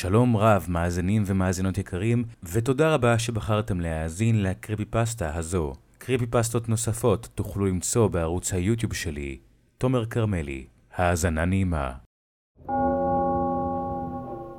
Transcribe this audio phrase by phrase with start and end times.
[0.00, 5.72] שלום רב, מאזינים ומאזינות יקרים, ותודה רבה שבחרתם להאזין לקריפי פסטה הזו.
[5.98, 9.38] קריפי פסטות נוספות תוכלו למצוא בערוץ היוטיוב שלי,
[9.78, 10.66] תומר כרמלי.
[10.96, 11.92] האזנה נעימה.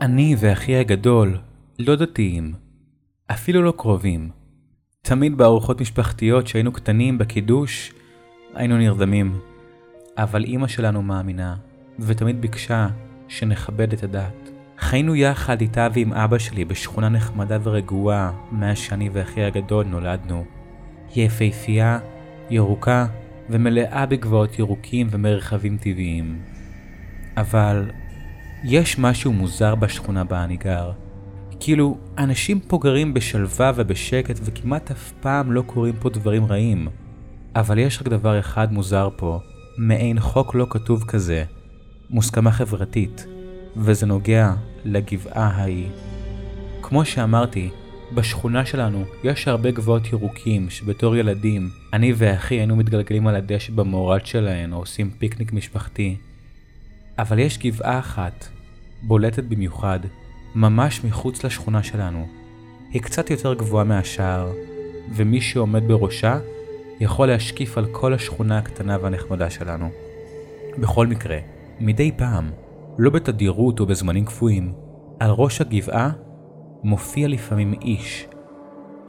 [0.01, 1.38] אני ואחי הגדול
[1.79, 2.53] לא דתיים,
[3.31, 4.29] אפילו לא קרובים.
[5.01, 7.94] תמיד בארוחות משפחתיות שהיינו קטנים בקידוש,
[8.53, 9.39] היינו נרדמים.
[10.17, 11.55] אבל אימא שלנו מאמינה,
[11.99, 12.87] ותמיד ביקשה
[13.28, 14.40] שנכבד את הדת.
[14.82, 20.45] חיינו יחד איתה ועם אבא שלי בשכונה נחמדה ורגועה מאז שאני ואחי הגדול נולדנו.
[21.16, 21.99] היא יפהפייה,
[22.49, 23.05] ירוקה
[23.49, 26.39] ומלאה בגבעות ירוקים ומרחבים טבעיים.
[27.38, 27.91] אבל
[28.63, 30.91] יש משהו מוזר בשכונה בה אני גר.
[31.59, 36.88] כאילו, אנשים פה גרים בשלווה ובשקט וכמעט אף פעם לא קורים פה דברים רעים.
[37.55, 39.39] אבל יש רק דבר אחד מוזר פה,
[39.77, 41.44] מעין חוק לא כתוב כזה,
[42.09, 43.25] מוסכמה חברתית,
[43.75, 44.53] וזה נוגע
[44.85, 45.90] לגבעה ההיא.
[46.81, 47.70] כמו שאמרתי,
[48.13, 54.25] בשכונה שלנו יש הרבה גבעות ירוקים שבתור ילדים, אני ואחי היינו מתגלגלים על הדשא במורד
[54.25, 56.16] שלהן או עושים פיקניק משפחתי.
[57.20, 58.47] אבל יש גבעה אחת,
[59.02, 60.00] בולטת במיוחד,
[60.55, 62.27] ממש מחוץ לשכונה שלנו.
[62.92, 64.52] היא קצת יותר גבוהה מהשאר,
[65.16, 66.39] ומי שעומד בראשה
[67.00, 69.89] יכול להשקיף על כל השכונה הקטנה והנחמדה שלנו.
[70.77, 71.38] בכל מקרה,
[71.80, 72.52] מדי פעם,
[72.97, 74.73] לא בתדירות או בזמנים קפואים,
[75.20, 76.11] על ראש הגבעה
[76.84, 78.28] מופיע לפעמים איש.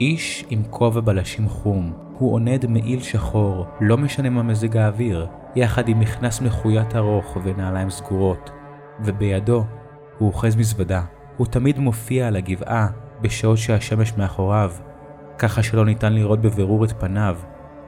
[0.01, 5.89] איש עם כובע בלשים חום, הוא עונד מעיל שחור, לא משנה מה מזג האוויר, יחד
[5.89, 8.51] עם מכנס מחוית ארוך ונעליים סגורות,
[9.05, 9.65] ובידו
[10.19, 11.03] הוא אוחז מזוודה.
[11.37, 12.89] הוא תמיד מופיע על הגבעה
[13.21, 14.73] בשעות שהשמש מאחוריו,
[15.39, 17.39] ככה שלא ניתן לראות בבירור את פניו,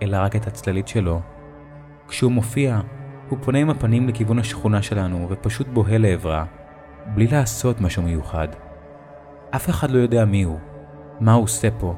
[0.03, 1.21] אלא רק את הצללית שלו.
[2.09, 2.81] כשהוא מופיע,
[3.29, 6.45] הוא פונה עם הפנים לכיוון השכונה שלנו ופשוט בוהה לעברה,
[7.15, 8.49] בלי לעשות משהו מיוחד.
[9.51, 10.59] אף אחד לא יודע מי הוא,
[11.21, 11.95] מה הוא עושה פה,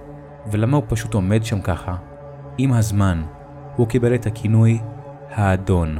[0.50, 1.97] ולמה הוא פשוט עומד שם ככה.
[2.58, 3.22] עם הזמן,
[3.77, 4.78] הוא קיבל את הכינוי
[5.31, 5.98] האדון.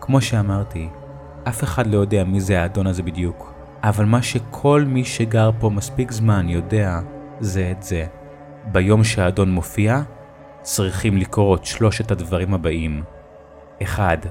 [0.00, 0.88] כמו שאמרתי,
[1.48, 5.70] אף אחד לא יודע מי זה האדון הזה בדיוק, אבל מה שכל מי שגר פה
[5.70, 7.00] מספיק זמן יודע,
[7.40, 8.06] זה את זה.
[8.72, 10.02] ביום שהאדון מופיע,
[10.62, 13.02] צריכים לקרוא את שלושת הדברים הבאים.
[13.82, 14.26] 1.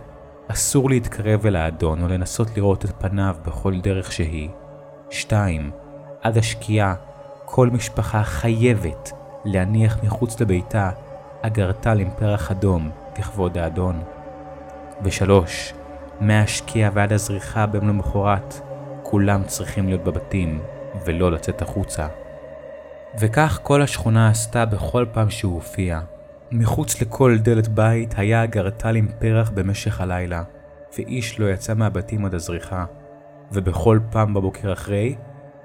[0.47, 4.49] אסור להתקרב אל האדון או לנסות לראות את פניו בכל דרך שהיא.
[5.09, 5.71] 2.
[6.21, 6.95] עד השקיעה,
[7.45, 9.11] כל משפחה חייבת
[9.45, 10.89] להניח מחוץ לביתה
[11.41, 14.03] אגרטל עם פרח אדום לכבוד האדון.
[15.03, 15.31] ו-3.
[16.19, 18.61] מהשקיעה ועד הזריחה ביום למחרת,
[19.03, 20.61] כולם צריכים להיות בבתים
[21.05, 22.07] ולא לצאת החוצה.
[23.19, 25.99] וכך כל השכונה עשתה בכל פעם שהוא הופיע.
[26.51, 30.43] מחוץ לכל דלת בית היה אגרטל עם פרח במשך הלילה,
[30.97, 32.85] ואיש לא יצא מהבתים עד הזריחה.
[33.51, 35.15] ובכל פעם בבוקר אחרי,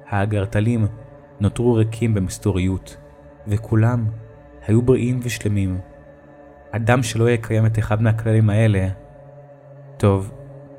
[0.08, 0.86] האגרטלים
[1.40, 2.96] נותרו ריקים במסתוריות,
[3.46, 4.06] וכולם
[4.66, 5.78] היו בריאים ושלמים.
[6.70, 8.88] אדם שלא יקיים את אחד מהכללים האלה,
[9.96, 10.32] טוב,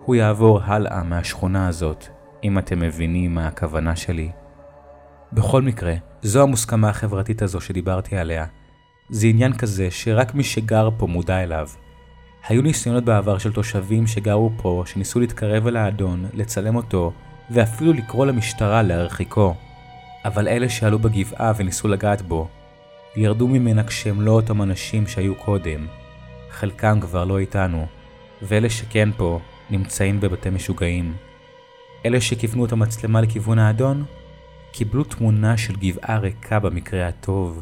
[0.05, 2.07] הוא יעבור הלאה מהשכונה הזאת,
[2.43, 4.31] אם אתם מבינים מה הכוונה שלי.
[5.33, 8.45] בכל מקרה, זו המוסכמה החברתית הזו שדיברתי עליה.
[9.09, 11.67] זה עניין כזה שרק מי שגר פה מודע אליו.
[12.47, 17.11] היו ניסיונות בעבר של תושבים שגרו פה, שניסו להתקרב אל האדון, לצלם אותו,
[17.49, 19.55] ואפילו לקרוא למשטרה להרחיקו.
[20.25, 22.47] אבל אלה שעלו בגבעה וניסו לגעת בו,
[23.15, 25.87] ירדו ממנה כשהם לא אותם אנשים שהיו קודם.
[26.51, 27.85] חלקם כבר לא איתנו,
[28.41, 31.13] ואלה שכן פה, נמצאים בבתי משוגעים.
[32.05, 34.03] אלה שכיוונו את המצלמה לכיוון האדון,
[34.71, 37.61] קיבלו תמונה של גבעה ריקה במקרה הטוב,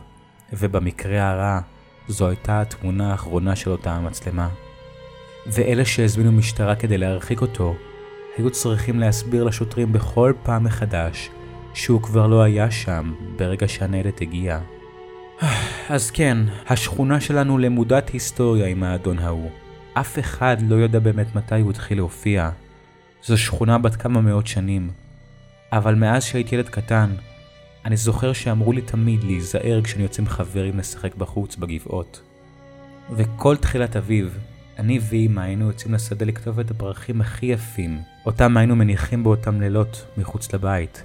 [0.54, 1.60] ובמקרה הרע,
[2.08, 4.50] זו הייתה התמונה האחרונה של אותה המצלמה.
[5.48, 7.76] ואלה שהזמינו משטרה כדי להרחיק אותו,
[8.38, 11.30] היו צריכים להסביר לשוטרים בכל פעם מחדש
[11.74, 14.60] שהוא כבר לא היה שם ברגע שהניידת הגיעה.
[15.90, 16.38] אז כן,
[16.70, 19.50] השכונה שלנו למודת היסטוריה עם האדון ההוא.
[19.94, 22.50] אף אחד לא יודע באמת מתי הוא התחיל להופיע.
[23.24, 24.90] זו שכונה בת כמה מאות שנים.
[25.72, 27.10] אבל מאז שהייתי ילד קטן,
[27.86, 32.22] אני זוכר שאמרו לי תמיד להיזהר כשאני יוצא עם חברים לשחק בחוץ בגבעות.
[33.12, 34.38] וכל תחילת אביב,
[34.80, 40.06] אני ואמא היינו יוצאים לשדה לכתוב את הפרחים הכי יפים, אותם היינו מניחים באותם לילות
[40.18, 41.04] מחוץ לבית.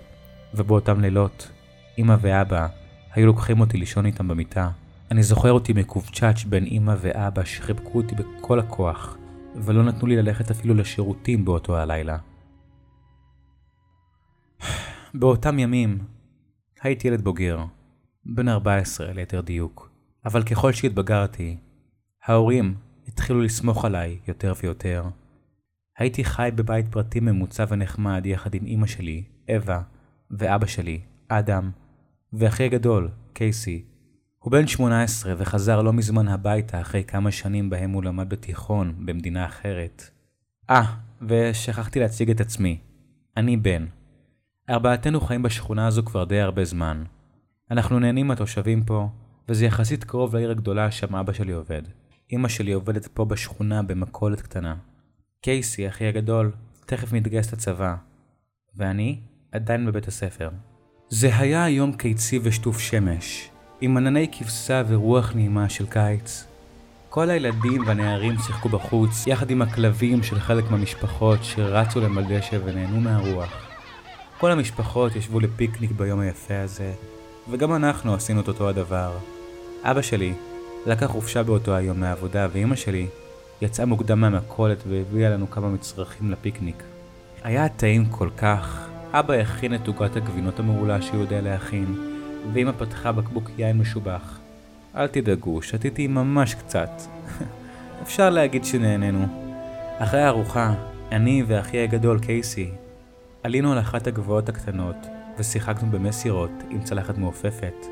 [0.55, 1.51] ובאותם לילות,
[1.99, 2.67] אמא ואבא
[3.13, 4.71] היו לוקחים אותי לישון איתם במיטה.
[5.11, 9.17] אני זוכר אותי מקובצ'אץ' בין אמא ואבא שחיבקו אותי בכל הכוח,
[9.57, 12.19] ולא נתנו לי ללכת אפילו לשירותים באותו הלילה.
[15.15, 15.99] באותם ימים
[16.87, 17.65] הייתי ילד בוגר,
[18.25, 19.91] בן 14 ליתר דיוק,
[20.25, 21.57] אבל ככל שהתבגרתי,
[22.25, 22.75] ההורים
[23.09, 25.05] התחילו לסמוך עליי יותר ויותר.
[25.99, 29.25] הייתי חי בבית פרטי ממוצע ונחמד יחד עם אמא שלי,
[29.55, 29.83] אווה,
[30.31, 31.71] ואבא שלי, אדם,
[32.33, 33.85] ואחי הגדול, קייסי.
[34.39, 39.47] הוא בן 18 וחזר לא מזמן הביתה אחרי כמה שנים בהם הוא למד בתיכון במדינה
[39.47, 40.11] אחרת.
[40.71, 40.85] אה,
[41.23, 42.79] ושכחתי להציג את עצמי.
[43.37, 43.87] אני בן.
[44.71, 47.05] ארבעתנו חיים בשכונה הזו כבר די הרבה זמן.
[47.71, 49.09] אנחנו נהנים מהתושבים פה,
[49.49, 51.83] וזה יחסית קרוב לעיר הגדולה שם אבא שלי עובד.
[52.33, 54.75] אמא שלי עובדת פה בשכונה במכולת קטנה.
[55.41, 56.53] קייסי, אחי הגדול,
[56.87, 57.95] תכף מתגייס לצבא,
[58.77, 59.19] ואני
[59.53, 60.51] עדיין בבית הספר.
[61.09, 66.47] זה היה יום קיצי ושטוף שמש, עם ענני כבשה ורוח נעימה של קיץ.
[67.09, 72.59] כל הילדים והנערים שיחקו בחוץ, יחד עם הכלבים של חלק מהמשפחות שרצו להם על דשא
[72.65, 73.66] ונהנו מהרוח.
[74.39, 76.93] כל המשפחות ישבו לפיקניק ביום היפה הזה,
[77.51, 79.13] וגם אנחנו עשינו את אותו הדבר.
[79.83, 80.33] אבא שלי
[80.87, 83.07] לקח חופשה באותו היום מהעבודה, ואימא שלי
[83.63, 86.83] יצאה מוקדם מהמכולת והביאה לנו כמה מצרכים לפיקניק.
[87.45, 88.89] היה טעים כל כך.
[89.13, 92.19] אבא הכין את עוגת הגבינות המעולה שהוא יודע להכין,
[92.53, 94.39] ואמא פתחה בקבוק יין משובח.
[94.97, 96.91] אל תדאגו, שתיתי ממש קצת.
[98.03, 99.27] אפשר להגיד שנהנינו.
[99.99, 100.75] אחרי הארוחה,
[101.13, 102.71] אני ואחי הגדול קייסי
[103.47, 104.97] עלינו על אחת הגבוהות הקטנות
[105.39, 107.87] ושיחקנו במסירות עם צלחת מעופפת.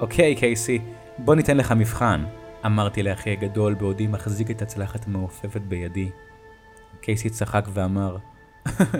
[0.00, 0.78] אוקיי, קייסי,
[1.18, 2.24] בוא ניתן לך מבחן,
[2.66, 6.10] אמרתי לאחי הגדול בעודי מחזיק את הצלחת המעופפת בידי.
[7.00, 8.16] קייסי צחק ואמר,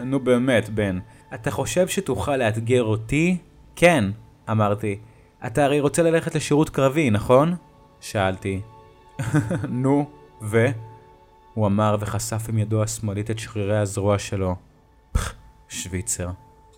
[0.05, 0.99] נו באמת, בן,
[1.35, 3.37] אתה חושב שתוכל לאתגר אותי?
[3.77, 4.05] כן,
[4.51, 4.99] אמרתי.
[5.47, 7.55] אתה הרי רוצה ללכת לשירות קרבי, נכון?
[8.01, 8.61] שאלתי.
[9.69, 10.11] נו,
[10.43, 10.67] ו?
[11.55, 14.68] הוא אמר וחשף עם ידו השמאלית את שרירי הזרוע שלו.
[15.69, 16.29] שוויצר.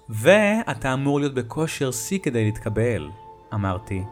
[0.09, 3.11] ואתה אמור להיות בכושר שיא כדי להתקבל,
[3.55, 4.05] אמרתי.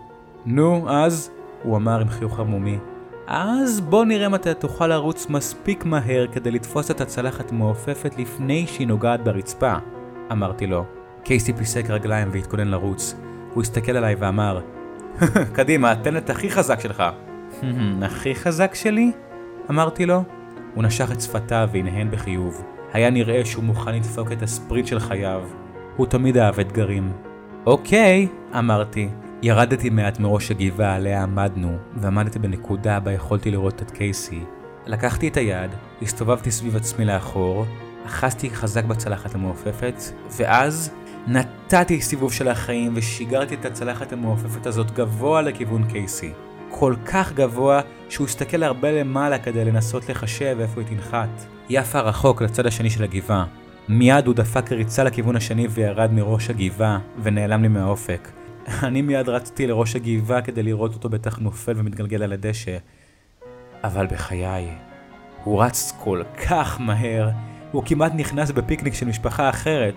[0.46, 1.30] נו, אז?
[1.62, 2.78] הוא אמר עם חיוך ערמומי.
[3.26, 8.86] אז בוא נראה מתי תוכל לרוץ מספיק מהר כדי לתפוס את הצלחת המעופפת לפני שהיא
[8.86, 9.74] נוגעת ברצפה,
[10.32, 10.84] אמרתי לו.
[11.24, 13.14] קייסי פיסק רגליים והתכונן לרוץ.
[13.54, 14.60] הוא הסתכל עליי ואמר,
[15.56, 17.02] קדימה, תן את הכי חזק שלך.
[18.02, 19.12] הכי חזק שלי?
[19.70, 20.22] אמרתי לו.
[20.74, 22.77] הוא נשך את שפתיו והנהן בחיוב.
[22.92, 25.42] היה נראה שהוא מוכן לדפוק את הספריט של חייו.
[25.96, 27.12] הוא תמיד אהב אתגרים.
[27.66, 29.08] אוקיי, אמרתי.
[29.42, 34.40] ירדתי מעט מראש הגבעה עליה עמדנו, ועמדתי בנקודה בה יכולתי לראות את קייסי.
[34.86, 35.70] לקחתי את היד,
[36.02, 37.66] הסתובבתי סביב עצמי לאחור,
[38.06, 39.94] אחזתי חזק בצלחת המעופפת,
[40.36, 40.90] ואז
[41.26, 46.32] נתתי סיבוב של החיים ושיגרתי את הצלחת המעופפת הזאת גבוה לכיוון קייסי.
[46.70, 51.57] כל כך גבוה שהוא הסתכל הרבה למעלה כדי לנסות לחשב איפה היא תנחת.
[51.68, 53.44] היא עפה רחוק לצד השני של הגבעה.
[53.88, 58.28] מיד הוא דפק ריצה לכיוון השני וירד מראש הגבעה ונעלם לי מהאופק.
[58.86, 62.76] אני מיד רצתי לראש הגבעה כדי לראות אותו בטח נופל ומתגלגל על הדשא.
[63.84, 64.68] אבל בחיי,
[65.44, 67.30] הוא רץ כל כך מהר,
[67.72, 69.94] הוא כמעט נכנס בפיקניק של משפחה אחרת.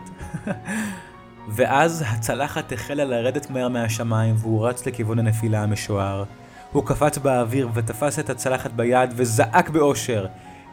[1.56, 6.24] ואז הצלחת החלה לרדת מהר מהשמיים והוא רץ לכיוון הנפילה המשוער.
[6.72, 10.26] הוא קפץ באוויר ותפס את הצלחת ביד וזעק באושר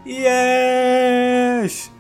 [0.09, 1.91] יש!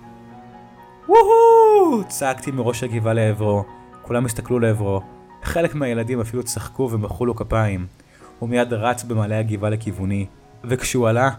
[1.08, 2.04] וואו!
[2.08, 3.64] צעקתי מראש הגבעה לעברו.
[4.02, 5.02] כולם הסתכלו לעברו.
[5.42, 7.86] חלק מהילדים אפילו צחקו ומחאו לו כפיים.
[8.38, 10.26] הוא מיד רץ במעלה הגבעה לכיווני,
[10.64, 11.30] וכשהוא עלה,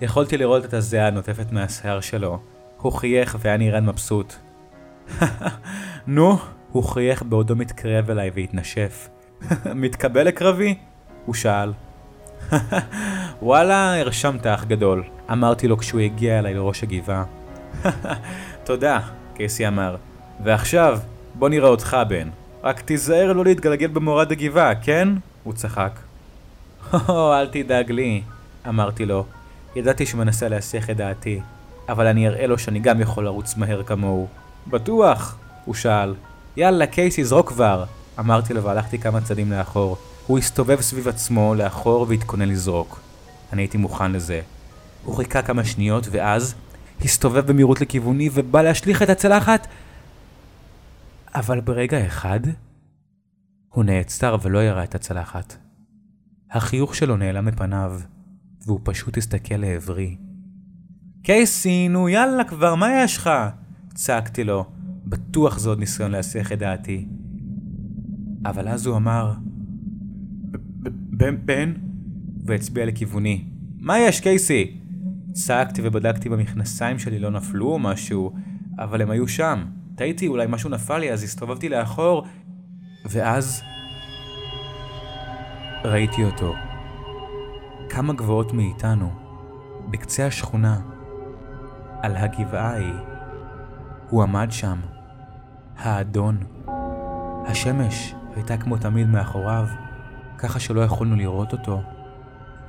[0.00, 2.38] יכולתי לראות את הזיעה הנוטפת מהשיער שלו.
[2.80, 4.34] הוא חייך והיה נראה מבסוט.
[6.06, 6.38] נו,
[6.72, 9.08] הוא חייך בעודו מתקרב אליי והתנשף.
[9.74, 10.74] מתקבל לקרבי?
[11.26, 11.72] הוא שאל.
[13.42, 17.24] וואלה, הרשמת אח גדול, אמרתי לו כשהוא הגיע אליי לראש הגבעה.
[18.64, 19.00] תודה,
[19.34, 19.96] קייסי אמר.
[20.44, 20.98] ועכשיו,
[21.34, 22.28] בוא נראה אותך, בן.
[22.62, 25.08] רק תיזהר לא להתגלגל במורד הגבעה, כן?
[25.44, 25.98] הוא צחק.
[26.90, 28.22] הו, אל תדאג לי,
[28.68, 29.24] אמרתי לו.
[29.76, 31.40] ידעתי שהוא מנסה להסיח את דעתי,
[31.88, 34.26] אבל אני אראה לו שאני גם יכול לרוץ מהר כמוהו.
[34.66, 35.36] בטוח?
[35.64, 36.14] הוא שאל.
[36.56, 37.84] יאללה, קייסי, זרוק כבר!
[38.18, 39.96] אמרתי לו והלכתי כמה צעדים לאחור.
[40.26, 43.00] הוא הסתובב סביב עצמו לאחור והתכונן לזרוק.
[43.52, 44.40] אני הייתי מוכן לזה.
[45.04, 46.54] הוא חיכה כמה שניות ואז
[47.02, 49.66] הסתובב במהירות לכיווני ובא להשליך את הצלחת
[51.34, 52.40] אבל ברגע אחד
[53.68, 55.56] הוא נעצר ולא ירה את הצלחת.
[56.50, 58.00] החיוך שלו נעלם מפניו,
[58.66, 60.16] והוא פשוט הסתכל לעברי.
[61.22, 63.30] קייסי, נו יאללה כבר, מה יש לך?
[63.94, 64.64] צעקתי לו,
[65.04, 67.06] בטוח זה עוד ניסיון להסיח את דעתי.
[68.46, 69.32] אבל אז הוא אמר,
[71.10, 71.36] בן?
[71.44, 71.72] בן?
[72.44, 73.44] והצביע לכיווני.
[73.78, 74.78] מה יש, קייסי?
[75.34, 78.32] צעקתי ובדקתי במכנסיים שלי לא נפלו או משהו,
[78.78, 79.64] אבל הם היו שם.
[79.94, 82.24] טעיתי, אולי משהו נפל לי, אז הסתובבתי לאחור,
[83.10, 83.62] ואז...
[85.84, 86.54] ראיתי אותו.
[87.88, 89.10] כמה גבוהות מאיתנו,
[89.90, 90.80] בקצה השכונה,
[92.02, 92.94] על הגבעה ההיא,
[94.10, 94.80] הוא עמד שם,
[95.76, 96.38] האדון.
[97.46, 99.66] השמש הייתה כמו תמיד מאחוריו,
[100.38, 101.82] ככה שלא יכולנו לראות אותו.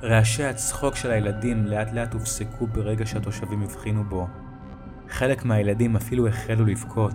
[0.02, 4.28] רעשי הצחוק של הילדים לאט לאט הופסקו ברגע שהתושבים הבחינו בו.
[5.08, 7.14] חלק מהילדים אפילו החלו לבכות.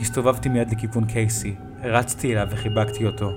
[0.00, 3.30] הסתובבתי מיד לכיוון קייסי, רצתי אליו וחיבקתי אותו.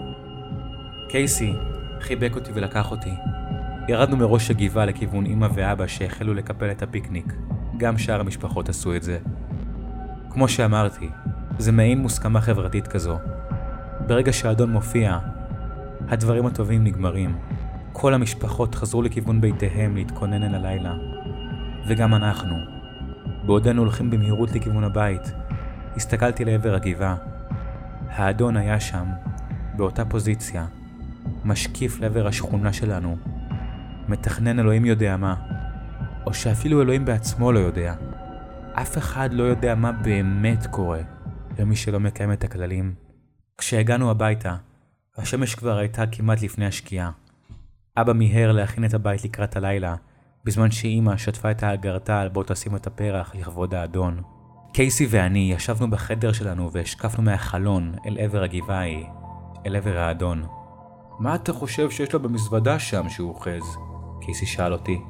[1.10, 1.54] קייסי
[2.02, 3.14] חיבק אותי ולקח אותי.
[3.88, 7.34] ירדנו מראש הגבעה לכיוון אמא ואבא שהחלו לקפל את הפיקניק.
[7.78, 9.20] גם שאר המשפחות עשו את זה.
[10.30, 11.10] כמו שאמרתי,
[11.58, 13.18] זה מעין מוסכמה חברתית כזו.
[14.08, 15.18] ברגע שהאדון מופיע,
[16.08, 17.36] הדברים הטובים נגמרים.
[17.98, 20.94] כל המשפחות חזרו לכיוון ביתיהם להתכונן אל הלילה.
[21.88, 22.56] וגם אנחנו.
[23.46, 25.22] בעודנו הולכים במהירות לכיוון הבית,
[25.96, 27.16] הסתכלתי לעבר הגבעה.
[28.10, 29.06] האדון היה שם,
[29.76, 30.66] באותה פוזיציה,
[31.46, 33.18] משקיף לעבר השכונה שלנו,
[34.08, 35.36] מתכנן אלוהים יודע מה,
[36.26, 37.96] או שאפילו אלוהים בעצמו לא יודע.
[38.74, 41.02] אף אחד לא יודע מה באמת קורה
[41.60, 42.94] למי שלא מקיים את הכללים.
[43.58, 44.56] כשהגענו הביתה,
[45.18, 47.12] השמש כבר הייתה כמעט לפני השקיעה.
[47.98, 49.96] אבא מיהר להכין את הבית לקראת הלילה,
[50.44, 54.22] בזמן שאימא שטפה את האגרטל בו תשים את הפרח לכבוד האדון.
[54.74, 59.06] קייסי ואני ישבנו בחדר שלנו והשקפנו מהחלון אל עבר הגבעה ההיא,
[59.66, 60.44] אל עבר האדון.
[61.20, 63.78] מה אתה חושב שיש לו במזוודה שם שהוא אוחז?
[64.22, 65.02] קייסי שאל אותי.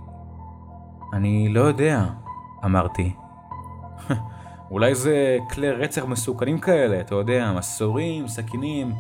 [1.14, 2.06] אני לא יודע,
[2.66, 3.14] אמרתי.
[4.72, 8.94] אולי זה כלי רצח מסוכנים כאלה, אתה יודע, מסורים, סכינים,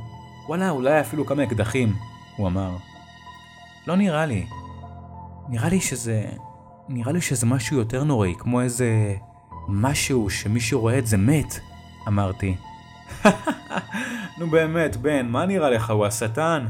[0.47, 1.93] וואלה, אולי אפילו כמה אקדחים,
[2.37, 2.69] הוא אמר.
[3.87, 4.45] לא נראה לי.
[5.49, 6.29] נראה לי שזה...
[6.89, 9.15] נראה לי שזה משהו יותר נוראי, כמו איזה...
[9.67, 11.59] משהו שמי שרואה את זה מת,
[12.07, 12.57] אמרתי.
[14.39, 16.67] נו באמת, בן, מה נראה לך, הוא השטן?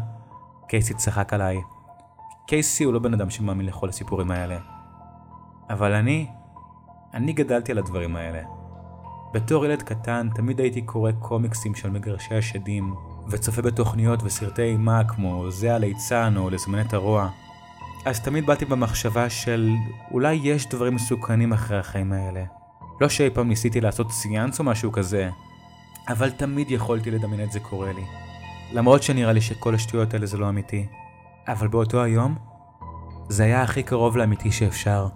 [0.68, 1.58] קייסי צחק עליי.
[2.48, 4.58] קייסי הוא לא בן אדם שמאמין לכל הסיפורים האלה.
[5.70, 6.28] אבל אני,
[7.14, 8.42] אני גדלתי על הדברים האלה.
[9.34, 12.96] בתור ילד קטן תמיד הייתי קורא קומיקסים של מגרשי השדים,
[13.28, 17.30] וצופה בתוכניות וסרטי אימה כמו זה הליצן או לזמן את הרוע.
[18.06, 19.72] אז תמיד באתי במחשבה של
[20.12, 22.44] אולי יש דברים מסוכנים אחרי החיים האלה.
[23.02, 25.30] לא שאי פעם ניסיתי לעשות סיאנס או משהו כזה,
[26.10, 28.04] אבל תמיד יכולתי לדמיין את זה קורה לי.
[28.74, 30.86] למרות שנראה לי שכל השטויות האלה זה לא אמיתי.
[31.48, 32.36] אבל באותו היום,
[33.30, 35.08] זה היה הכי קרוב לאמיתי שאפשר.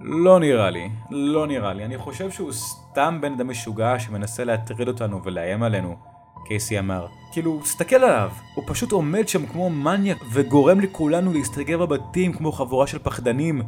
[0.00, 1.84] לא נראה לי, לא נראה לי.
[1.84, 5.96] אני חושב שהוא סתם בן אדם משוגע שמנסה להטריד אותנו ולאיים עלינו,
[6.44, 7.06] קייסי אמר.
[7.32, 12.86] כאילו, תסתכל עליו, הוא פשוט עומד שם כמו מניאק וגורם לכולנו להסתגר בבתים כמו חבורה
[12.86, 13.62] של פחדנים.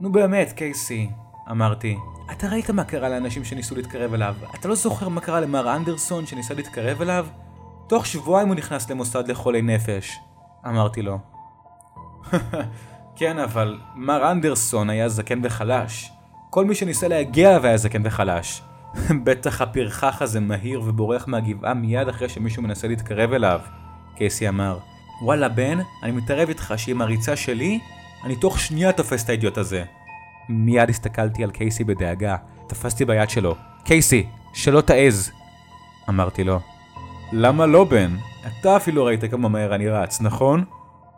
[0.00, 1.10] נו באמת, קייסי,
[1.50, 1.96] אמרתי.
[2.32, 4.34] אתה ראית מה קרה לאנשים שניסו להתקרב אליו?
[4.54, 7.26] אתה לא זוכר מה קרה למר אנדרסון שניסה להתקרב אליו?
[7.86, 10.18] תוך שבועיים הוא נכנס למוסד לחולי נפש.
[10.66, 11.18] אמרתי לו.
[13.16, 16.12] כן, אבל מר אנדרסון היה זקן וחלש.
[16.50, 18.62] כל מי שניסה להגיע אליו היה זקן וחלש.
[19.24, 23.60] בטח הפרחח הזה מהיר ובורח מהגבעה מיד אחרי שמישהו מנסה להתקרב אליו.
[24.16, 24.78] קייסי אמר,
[25.22, 27.80] וואלה בן, אני מתערב איתך שעם הריצה שלי,
[28.24, 29.84] אני תוך שנייה תופס את האידיוט הזה.
[30.48, 33.54] מיד הסתכלתי על קייסי בדאגה, תפסתי ביד שלו.
[33.84, 35.30] קייסי, שלא תעז!
[36.08, 36.60] אמרתי לו.
[37.32, 38.16] למה לא בן?
[38.46, 40.64] אתה אפילו ראית כמה מהר אני רץ, נכון?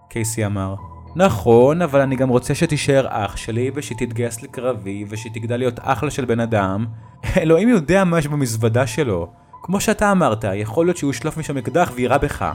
[0.08, 0.74] קייסי אמר.
[1.16, 6.40] נכון, אבל אני גם רוצה שתישאר אח שלי ושתתגייס לקרבי ושתגדל להיות אחלה של בן
[6.40, 6.86] אדם.
[7.42, 9.32] אלוהים יודע מה יש במזוודה שלו.
[9.62, 12.52] כמו שאתה אמרת, יכול להיות שהוא ישלוף משם אקדח ויירה בך.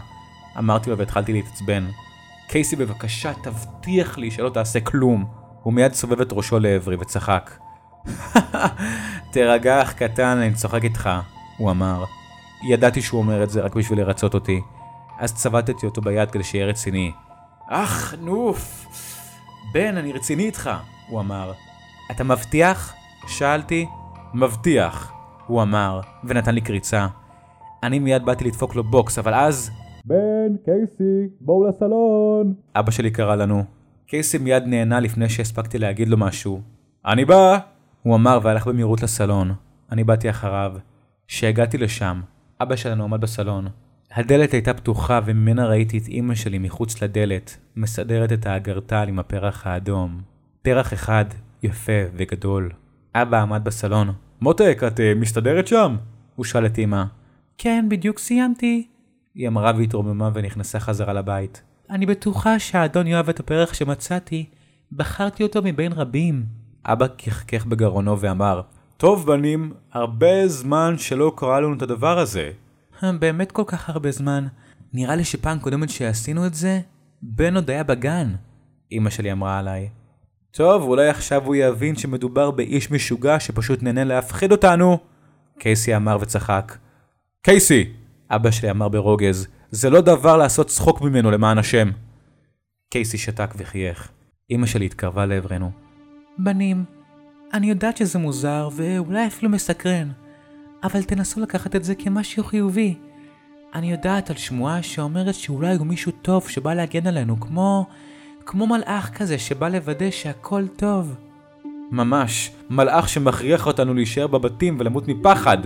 [0.58, 1.88] אמרתי לו והתחלתי להתעצבן.
[2.48, 5.26] קייסי בבקשה תבטיח לי שלא תעשה כלום.
[5.64, 7.58] הוא מיד סובב את ראשו לעברי וצחק.
[9.32, 11.10] תירגע אח קטן, אני צוחק איתך,
[11.58, 12.04] הוא אמר.
[12.70, 14.62] ידעתי שהוא אומר את זה רק בשביל לרצות אותי.
[15.20, 17.12] אז צבטתי אותו ביד כדי שיהיה רציני.
[17.70, 18.86] אך, נוף.
[19.74, 20.70] בן, אני רציני איתך,
[21.10, 21.52] הוא אמר.
[22.12, 22.94] אתה מבטיח?
[23.28, 23.88] שאלתי.
[24.34, 25.12] מבטיח,
[25.48, 27.08] הוא אמר, ונתן לי קריצה.
[27.84, 29.72] אני מיד באתי לדפוק לו בוקס, אבל אז...
[30.06, 32.54] בן, קייסי, בואו לסלון.
[32.76, 33.64] אבא שלי קרא לנו.
[34.06, 36.62] קייסי מיד נהנה לפני שהספקתי להגיד לו משהו.
[37.06, 37.58] אני בא!
[38.04, 39.54] הוא אמר והלך במהירות לסלון.
[39.92, 40.74] אני באתי אחריו.
[41.28, 42.22] כשהגעתי לשם,
[42.62, 43.68] אבא שלנו עמד בסלון.
[44.12, 49.68] הדלת הייתה פתוחה וממנה ראיתי את אמא שלי מחוץ לדלת, מסדרת את האגרטל עם הפרח
[49.68, 50.22] האדום.
[50.62, 51.26] פרח אחד,
[51.64, 52.72] יפה וגדול.
[53.16, 54.12] אבא עמד בסלון.
[54.42, 55.96] מותק, את uh, מסתדרת שם?
[56.36, 57.04] הוא שאל את אמא.
[57.58, 58.88] כן, בדיוק סיימתי.
[59.36, 61.62] היא אמרה והתרוממה ונכנסה חזרה לבית.
[61.90, 64.46] אני בטוחה שהאדון יאהב את הפרח שמצאתי.
[64.92, 66.46] בחרתי אותו מבין רבים.
[66.86, 68.62] אבא כחכך בגרונו ואמר,
[68.98, 72.52] טוב בנים, הרבה זמן שלא קרה לנו את הדבר הזה.
[73.20, 74.48] באמת כל כך הרבה זמן.
[74.94, 76.80] נראה לי שפעם קודמת שעשינו את זה,
[77.22, 78.36] בן עוד היה בגן.
[78.92, 79.90] אמא שלי אמרה עליי.
[80.52, 84.98] טוב, אולי עכשיו הוא יבין שמדובר באיש משוגע שפשוט נהנה להפחיד אותנו.
[85.60, 86.78] קייסי אמר וצחק.
[87.42, 87.94] קייסי!
[88.32, 91.92] אבא שלי אמר ברוגז, זה לא דבר לעשות צחוק ממנו למען השם.
[92.90, 94.12] קייסי שתק וחייך.
[94.52, 95.72] אמא שלי התקרבה לעברנו.
[96.38, 96.84] בנים,
[97.54, 100.12] אני יודעת שזה מוזר ואולי אפילו מסקרן,
[100.84, 102.96] אבל תנסו לקחת את זה כמשהו חיובי.
[103.76, 107.86] אני יודעת על שמועה שאומרת שאולי הוא מישהו טוב שבא להגן עלינו, כמו...
[108.46, 111.16] כמו מלאך כזה שבא לוודא שהכל טוב.
[111.92, 115.58] ממש, מלאך שמכריח אותנו להישאר בבתים ולמות מפחד,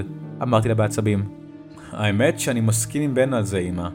[0.41, 1.29] אמרתי לה בעצבים.
[1.91, 3.89] האמת שאני מסכים עם בן על זה, אמא.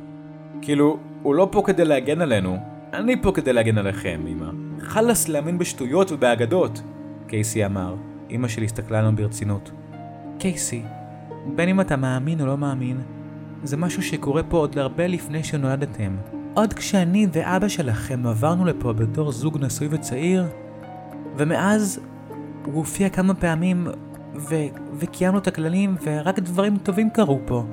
[0.62, 2.58] כאילו, הוא לא פה כדי להגן עלינו,
[2.92, 4.50] אני פה כדי להגן עליכם, אמא.
[4.80, 6.82] חלאס להאמין בשטויות ובאגדות,
[7.26, 7.94] קייסי אמר.
[8.30, 9.70] אמא שלי הסתכלה עלינו ברצינות.
[10.38, 10.82] קייסי,
[11.54, 13.00] בין אם אתה מאמין או לא מאמין,
[13.62, 16.16] זה משהו שקורה פה עוד הרבה לפני שנולדתם.
[16.54, 20.44] עוד כשאני ואבא שלכם עברנו לפה בתור זוג נשוי וצעיר,
[21.36, 22.00] ומאז
[22.64, 23.86] הוא הופיע כמה פעמים
[24.34, 27.64] ו- וקיימנו את הכללים ורק דברים טובים קרו פה.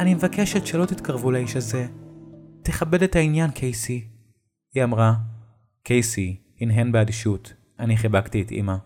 [0.00, 1.86] אני מבקשת שלא תתקרבו לאיש הזה.
[2.62, 4.04] תכבד את העניין, קייסי.
[4.74, 5.14] היא אמרה.
[5.82, 7.52] קייסי הנהן באדישות.
[7.78, 8.76] אני חיבקתי את אמא.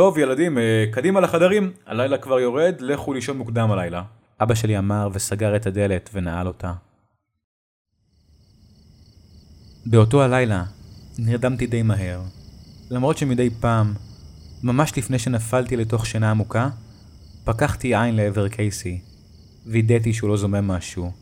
[0.00, 4.02] טוב ילדים, אה, קדימה לחדרים, הלילה כבר יורד, לכו לישון מוקדם הלילה.
[4.42, 6.72] אבא שלי אמר וסגר את הדלת ונעל אותה.
[9.86, 10.64] באותו הלילה
[11.18, 12.20] נרדמתי די מהר,
[12.90, 13.94] למרות שמדי פעם,
[14.62, 16.68] ממש לפני שנפלתי לתוך שינה עמוקה,
[17.44, 19.00] פקחתי עין לעבר קייסי.
[19.66, 21.12] וידאתי שהוא לא זומם משהו,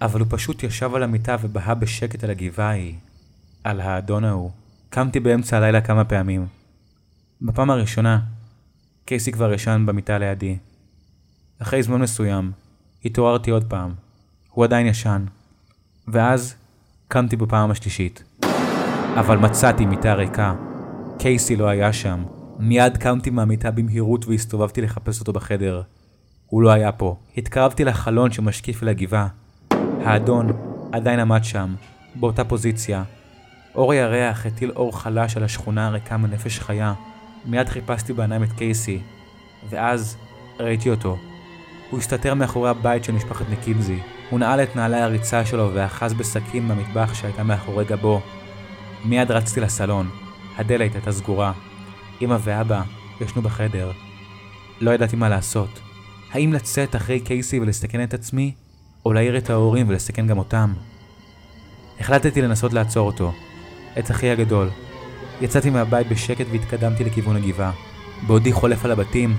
[0.00, 2.94] אבל הוא פשוט ישב על המיטה ובהה בשקט על הגבעה ההיא,
[3.64, 4.50] על האדון ההוא.
[4.90, 6.55] קמתי באמצע הלילה כמה פעמים.
[7.42, 8.20] בפעם הראשונה,
[9.04, 10.56] קייסי כבר ישן במיטה לידי.
[11.58, 12.52] אחרי זמן מסוים,
[13.04, 13.94] התעוררתי עוד פעם.
[14.50, 15.24] הוא עדיין ישן.
[16.08, 16.54] ואז
[17.08, 18.22] קמתי בפעם השלישית.
[19.20, 20.54] אבל מצאתי מיטה ריקה.
[21.18, 22.24] קייסי לא היה שם.
[22.58, 25.82] מיד קמתי מהמיטה במהירות והסתובבתי לחפש אותו בחדר.
[26.46, 27.16] הוא לא היה פה.
[27.36, 29.28] התקרבתי לחלון שמשקיף אל הגבעה.
[30.04, 30.48] האדון
[30.92, 31.74] עדיין עמד שם,
[32.14, 33.04] באותה פוזיציה.
[33.74, 36.94] אור הירח הטיל אור חלש על השכונה הריקה מנפש חיה.
[37.46, 39.00] מיד חיפשתי בעיניים את קייסי,
[39.70, 40.16] ואז
[40.60, 41.18] ראיתי אותו.
[41.90, 43.98] הוא הסתתר מאחורי הבית של משפחת נקילזי.
[44.30, 48.20] הוא נעל את נעלי הריצה שלו ואחז בסכין במטבח שהייתה מאחורי גבו.
[49.04, 50.10] מיד רצתי לסלון.
[50.56, 51.52] הדלת הייתה סגורה.
[52.22, 52.82] אמא ואבא
[53.20, 53.92] ישנו בחדר.
[54.80, 55.80] לא ידעתי מה לעשות.
[56.32, 58.52] האם לצאת אחרי קייסי ולסכן את עצמי,
[59.04, 60.72] או להעיר את ההורים ולסכן גם אותם?
[62.00, 63.32] החלטתי לנסות לעצור אותו.
[63.98, 64.70] את אחי הגדול.
[65.40, 67.72] יצאתי מהבית בשקט והתקדמתי לכיוון הגבעה.
[68.26, 69.36] בעודי חולף על הבתים,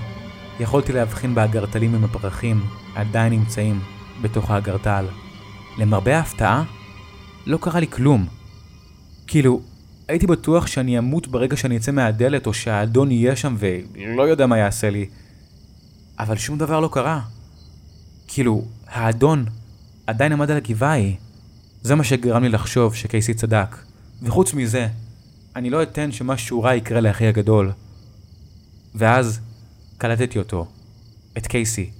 [0.60, 3.80] יכולתי להבחין באגרטלים עם הפרחים, עדיין נמצאים
[4.22, 5.06] בתוך האגרטל.
[5.78, 6.64] למרבה ההפתעה,
[7.46, 8.26] לא קרה לי כלום.
[9.26, 9.60] כאילו,
[10.08, 14.58] הייתי בטוח שאני אמות ברגע שאני אצא מהדלת, או שהאדון יהיה שם ולא יודע מה
[14.58, 15.06] יעשה לי.
[16.18, 17.20] אבל שום דבר לא קרה.
[18.28, 19.44] כאילו, האדון
[20.06, 21.14] עדיין עמד על הגבעה ההיא.
[21.82, 23.76] זה מה שגרם לי לחשוב שקייסי צדק.
[24.22, 24.88] וחוץ מזה,
[25.58, 27.72] אני לא אתן שמשהו רע יקרה לאחי הגדול.
[28.94, 29.40] ואז
[29.98, 30.66] קלטתי אותו,
[31.38, 31.90] את קייסי.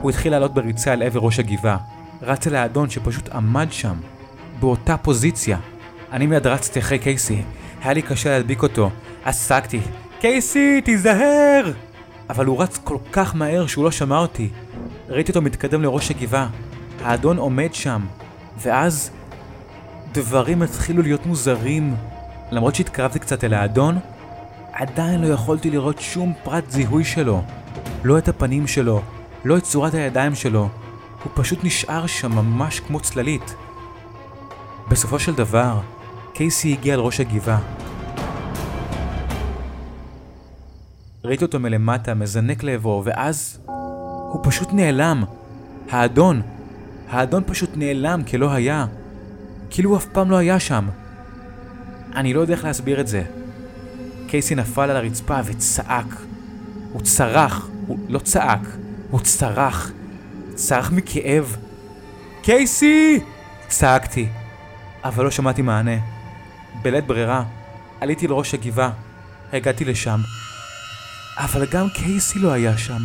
[0.00, 1.76] הוא התחיל לעלות בריצה אל עבר ראש הגבעה.
[2.22, 3.94] רץ אל האדון שפשוט עמד שם,
[4.60, 5.58] באותה פוזיציה.
[6.12, 7.42] אני מיד רצתי אחרי קייסי.
[7.82, 8.90] היה לי קשה להדביק אותו.
[9.24, 9.80] עסקתי.
[10.20, 11.72] קייסי, תיזהר!
[12.30, 14.48] אבל הוא רץ כל כך מהר שהוא לא שמע אותי.
[15.08, 16.48] ראיתי אותו מתקדם לראש הגבעה.
[17.00, 18.06] האדון עומד שם.
[18.58, 19.10] ואז...
[20.12, 21.94] דברים התחילו להיות מוזרים.
[22.50, 23.98] למרות שהתקרבתי קצת אל האדון,
[24.72, 27.42] עדיין לא יכולתי לראות שום פרט זיהוי שלו.
[28.04, 29.02] לא את הפנים שלו,
[29.44, 30.68] לא את צורת הידיים שלו.
[31.22, 33.54] הוא פשוט נשאר שם ממש כמו צללית.
[34.88, 35.80] בסופו של דבר,
[36.32, 37.58] קייסי הגיע אל ראש הגבעה.
[41.24, 43.58] ראיתי אותו מלמטה, מזנק לעברו, ואז...
[44.34, 45.24] הוא פשוט נעלם.
[45.90, 46.42] האדון.
[47.10, 48.86] האדון פשוט נעלם כלא היה.
[49.70, 50.88] כאילו הוא אף פעם לא היה שם.
[52.16, 53.22] אני לא יודע איך להסביר את זה.
[54.26, 56.16] קייסי נפל על הרצפה וצעק.
[56.92, 58.60] הוא צרח, הוא לא צעק,
[59.10, 59.90] הוא צרח.
[60.54, 61.56] צרח מכאב.
[62.42, 63.20] קייסי!
[63.68, 64.28] צעקתי,
[65.04, 65.96] אבל לא שמעתי מענה.
[66.82, 67.44] בלית ברירה,
[68.00, 68.90] עליתי לראש הגבעה,
[69.52, 70.20] הגעתי לשם.
[71.36, 73.02] אבל גם קייסי לא היה שם.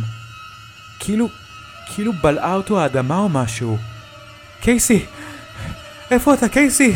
[0.98, 1.28] כאילו,
[1.94, 3.78] כאילו בלעה אותו האדמה או משהו.
[4.60, 5.04] קייסי!
[6.10, 6.92] איפה אתה, קייסי?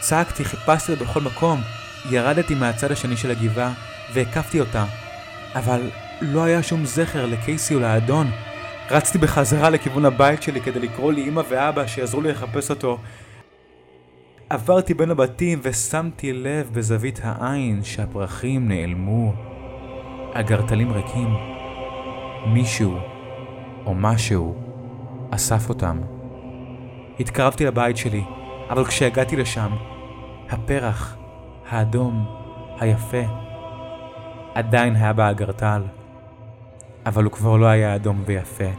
[0.00, 1.60] צעקתי, חיפשתי אותו בכל מקום.
[2.10, 3.72] ירדתי מהצד השני של הגבעה
[4.12, 4.84] והקפתי אותה.
[5.54, 8.30] אבל לא היה שום זכר לקייסי או לאדון.
[8.90, 12.98] רצתי בחזרה לכיוון הבית שלי כדי לקרוא לי אמא ואבא שיעזרו לי לחפש אותו.
[14.50, 19.34] עברתי בין הבתים ושמתי לב בזווית העין שהפרחים נעלמו.
[20.34, 21.34] הגרטלים ריקים.
[22.46, 22.98] מישהו
[23.86, 24.54] או משהו
[25.30, 26.00] אסף אותם.
[27.20, 28.22] התקרבתי לבית שלי,
[28.70, 29.70] אבל כשהגעתי לשם,
[30.50, 31.16] הפרח,
[31.68, 32.26] האדום,
[32.80, 33.22] היפה,
[34.54, 35.82] עדיין היה באגרטל.
[37.06, 38.70] אבל הוא כבר לא היה אדום ויפה.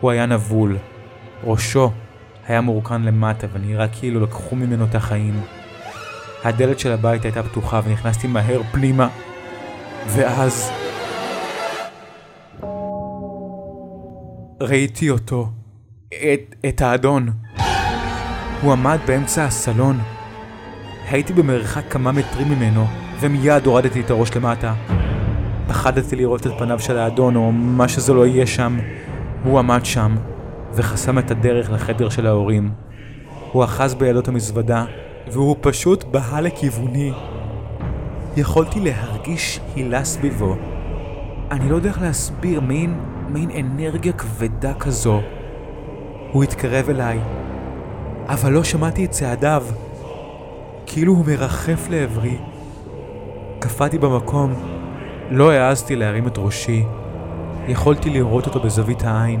[0.00, 0.76] הוא היה נבול.
[1.44, 1.90] ראשו
[2.46, 5.40] היה מורכן למטה ונראה כאילו לקחו ממנו את החיים.
[6.44, 9.08] הדלת של הבית הייתה פתוחה ונכנסתי מהר פנימה,
[10.06, 10.70] ואז...
[14.60, 15.48] ראיתי אותו,
[16.08, 17.43] את, את האדון.
[18.64, 19.98] הוא עמד באמצע הסלון.
[21.10, 22.86] הייתי במרחק כמה מטרים ממנו,
[23.20, 24.74] ומיד הורדתי את הראש למטה.
[25.68, 28.78] פחדתי לראות את פניו של האדון, או מה שזה לא יהיה שם.
[29.44, 30.16] הוא עמד שם,
[30.74, 32.70] וחסם את הדרך לחדר של ההורים.
[33.52, 34.84] הוא אחז בידו את המזוודה,
[35.32, 37.12] והוא פשוט בהה לכיווני.
[38.36, 40.56] יכולתי להרגיש הילה סביבו.
[41.50, 42.94] אני לא יודע איך להסביר, מין,
[43.28, 45.20] מין אנרגיה כבדה כזו.
[46.32, 47.20] הוא התקרב אליי,
[48.28, 49.64] אבל לא שמעתי את צעדיו.
[50.86, 52.36] כאילו הוא מרחף לעברי.
[53.58, 54.54] קפאתי במקום,
[55.30, 56.84] לא העזתי להרים את ראשי.
[57.68, 59.40] יכולתי לראות אותו בזווית העין.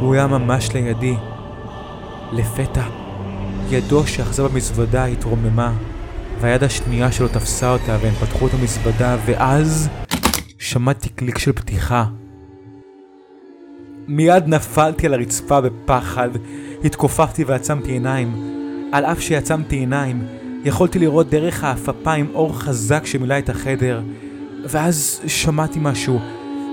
[0.00, 1.16] הוא היה ממש לידי.
[2.32, 2.82] לפתע,
[3.70, 5.72] ידו שאחזה במזוודה התרוממה,
[6.40, 9.88] והיד השנייה שלו תפסה אותה והם פתחו את המזוודה, ואז
[10.58, 12.04] שמעתי קליק של פתיחה.
[14.12, 16.28] מיד נפלתי על הרצפה בפחד,
[16.84, 18.34] התכופפתי ועצמתי עיניים.
[18.92, 20.26] על אף שעצמתי עיניים,
[20.64, 24.00] יכולתי לראות דרך העפפיים אור חזק שמילא את החדר.
[24.64, 26.20] ואז שמעתי משהו,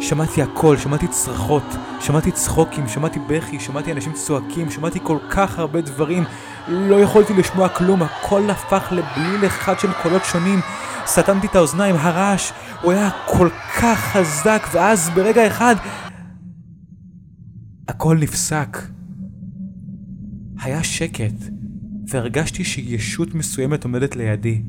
[0.02, 1.64] שמעתי הכל, שמעתי צרחות,
[2.00, 6.24] שמעתי צחוקים, שמעתי בכי, שמעתי אנשים צועקים, שמעתי כל כך הרבה דברים.
[6.68, 10.60] לא יכולתי לשמוע כלום, הכל הפך לבליל אחד של קולות שונים.
[11.06, 15.76] סתמתי את האוזניים, הרעש, הוא היה כל כך חזק, ואז ברגע אחד...
[17.98, 18.78] הכל נפסק.
[20.62, 21.34] היה שקט,
[22.08, 24.62] והרגשתי שישות מסוימת עומדת לידי.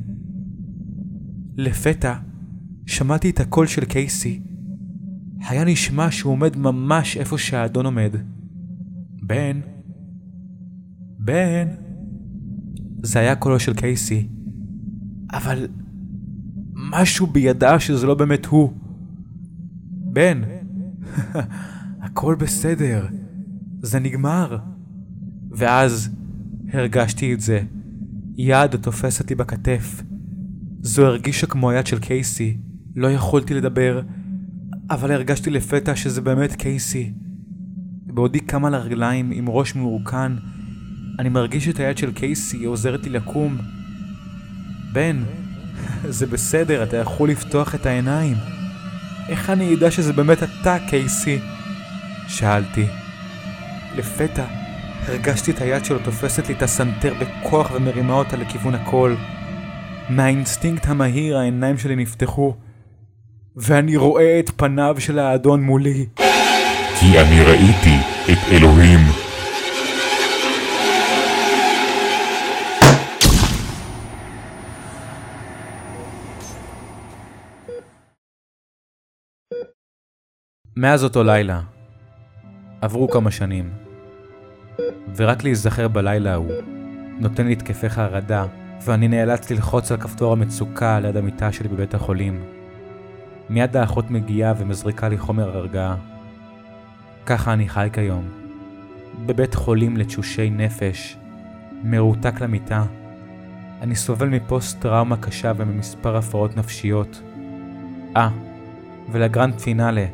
[1.57, 2.15] לפתע,
[2.87, 4.41] שמעתי את הקול של קייסי.
[5.49, 8.11] היה נשמע שהוא עומד ממש איפה שהאדון עומד.
[9.23, 9.61] בן?
[11.19, 11.69] בן?
[13.03, 14.29] זה היה קולו של קייסי.
[15.33, 15.69] אבל
[16.75, 18.73] משהו בי ידע שזה לא באמת הוא.
[20.13, 20.43] בן,
[22.11, 23.07] הכל בסדר,
[23.83, 24.59] זה נגמר.
[25.51, 26.11] ואז
[26.73, 27.61] הרגשתי את זה.
[28.37, 30.03] יד תופסת לי בכתף.
[30.81, 32.57] זו הרגישה כמו היד של קייסי.
[32.97, 34.01] לא יכולתי לדבר,
[34.91, 37.13] אבל הרגשתי לפתע שזה באמת קייסי.
[38.07, 40.37] בעודי קם על הרגליים עם ראש מעורקן,
[41.19, 43.59] אני מרגיש את היד של קייסי עוזרת לי לקום.
[44.93, 45.23] בן,
[46.19, 48.37] זה בסדר, אתה יכול לפתוח את העיניים.
[49.29, 51.39] איך אני אדע שזה באמת אתה, קייסי?
[52.29, 52.87] שאלתי.
[53.97, 54.45] לפתע
[55.07, 59.17] הרגשתי את היד שלו תופסת לי את הסנטר בכוח ומרימה אותה לכיוון הקול.
[60.11, 62.55] מהאינסטינקט המהיר העיניים שלי נפתחו,
[63.57, 66.07] ואני רואה את פניו של האדון מולי.
[67.01, 67.97] כי אני ראיתי
[68.33, 69.01] את אלוהים.
[80.77, 81.61] מאז אותו לילה,
[82.81, 83.71] עברו כמה שנים,
[85.17, 86.53] ורק להיזכר בלילה ההוא,
[87.19, 88.47] נותן לי התקפי חרדה,
[88.85, 92.45] ואני נאלץ ללחוץ על כפתור המצוקה ליד המיטה שלי בבית החולים.
[93.51, 95.97] מיד האחות מגיעה ומזריקה לי חומר הרגעה.
[97.27, 98.29] ככה אני חי כיום.
[99.27, 101.17] בבית חולים לתשושי נפש,
[101.83, 102.85] מרותק למיטה.
[103.83, 107.23] אני סובל מפוסט טראומה קשה וממספר הפרעות נפשיות.
[108.17, 108.29] אה,
[109.13, 110.07] ולגרנד פינאלה,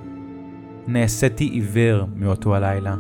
[0.87, 2.95] נעשיתי עיוור מאותו הלילה.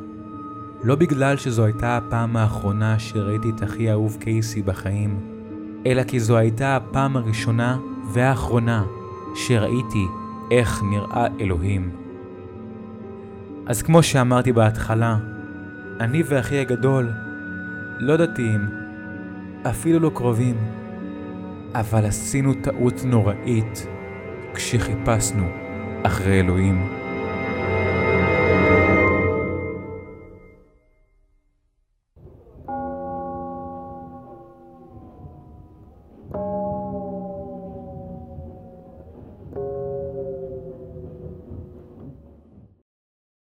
[0.84, 5.20] לא בגלל שזו הייתה הפעם האחרונה שראיתי את אחי האהוב קייסי בחיים,
[5.86, 7.78] אלא כי זו הייתה הפעם הראשונה
[8.12, 8.84] והאחרונה
[9.34, 10.06] שראיתי
[10.50, 11.90] איך נראה אלוהים.
[13.66, 15.16] אז כמו שאמרתי בהתחלה,
[16.00, 17.10] אני ואחי הגדול
[17.98, 18.60] לא דתיים,
[19.70, 20.56] אפילו לא קרובים,
[21.74, 23.86] אבל עשינו טעות נוראית
[24.54, 25.46] כשחיפשנו
[26.02, 27.03] אחרי אלוהים.